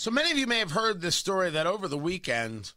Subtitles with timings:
[0.00, 2.72] So many of you may have heard this story that over the weekend,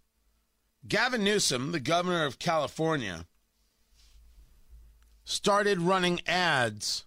[0.85, 3.27] Gavin Newsom, the governor of California,
[5.23, 7.05] started running ads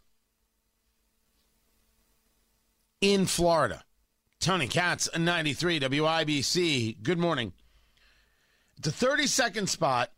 [3.03, 3.85] in Florida.
[4.41, 7.03] Tony Katz, 93 WIBC.
[7.03, 7.53] Good morning.
[8.79, 10.13] It's a 30 second spot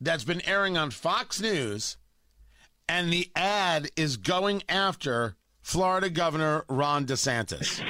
[0.00, 1.98] that's been airing on Fox News,
[2.88, 7.84] and the ad is going after Florida Governor Ron DeSantis.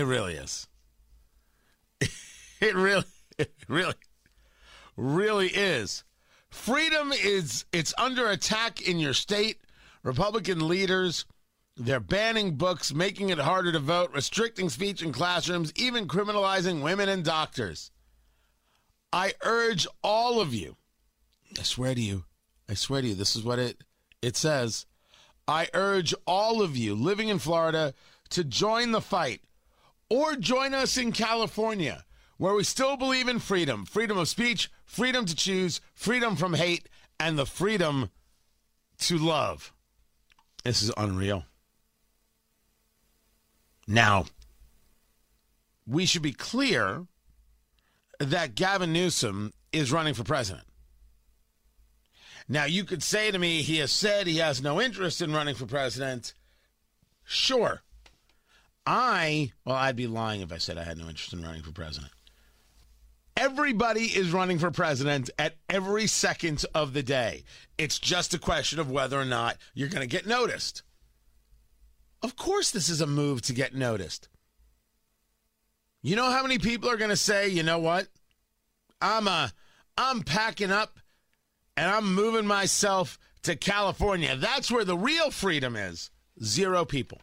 [0.00, 0.66] It really is.
[2.62, 3.04] It really,
[3.38, 3.94] it really,
[4.96, 6.04] really is.
[6.48, 9.60] Freedom is it's under attack in your state.
[10.02, 11.26] Republican leaders,
[11.76, 17.08] they're banning books, making it harder to vote, restricting speech in classrooms, even criminalizing women
[17.10, 17.90] and doctors.
[19.12, 20.76] I urge all of you.
[21.58, 22.24] I swear to you.
[22.68, 23.84] I swear to you this is what it
[24.22, 24.86] it says.
[25.46, 27.92] I urge all of you living in Florida
[28.30, 29.42] to join the fight
[30.10, 32.04] or join us in California
[32.36, 36.88] where we still believe in freedom freedom of speech, freedom to choose, freedom from hate,
[37.18, 38.10] and the freedom
[38.98, 39.72] to love.
[40.64, 41.44] This is unreal.
[43.86, 44.26] Now,
[45.86, 47.06] we should be clear
[48.18, 50.64] that Gavin Newsom is running for president.
[52.48, 55.54] Now, you could say to me, he has said he has no interest in running
[55.54, 56.34] for president.
[57.24, 57.82] Sure.
[58.86, 61.72] I, well, I'd be lying if I said I had no interest in running for
[61.72, 62.12] president.
[63.36, 67.44] Everybody is running for president at every second of the day.
[67.78, 70.82] It's just a question of whether or not you're going to get noticed.
[72.22, 74.28] Of course, this is a move to get noticed.
[76.02, 78.08] You know how many people are going to say, you know what?
[79.00, 79.48] I'm uh,
[79.96, 80.98] I'm packing up
[81.76, 84.36] and I'm moving myself to California.
[84.36, 86.10] That's where the real freedom is.
[86.42, 87.20] Zero people.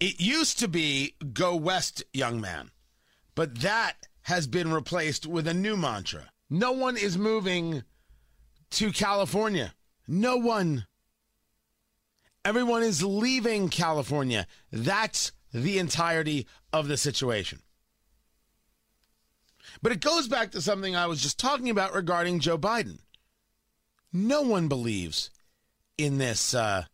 [0.00, 2.70] It used to be go west, young man.
[3.34, 6.30] But that has been replaced with a new mantra.
[6.48, 7.84] No one is moving
[8.70, 9.74] to California.
[10.08, 10.86] No one.
[12.44, 14.46] Everyone is leaving California.
[14.72, 17.60] That's the entirety of the situation.
[19.82, 23.00] But it goes back to something I was just talking about regarding Joe Biden.
[24.12, 25.30] No one believes
[25.96, 26.84] in this uh,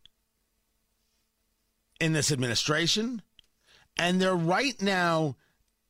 [1.99, 3.21] in this administration,
[3.97, 5.35] and there right now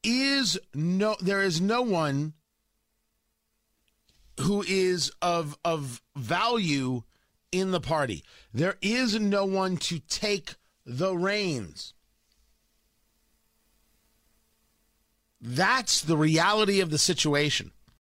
[0.03, 2.33] is no there is no one
[4.41, 7.03] who is of of value
[7.51, 8.23] in the party.
[8.53, 11.93] There is no one to take the reins.
[15.39, 17.71] That's the reality of the situation.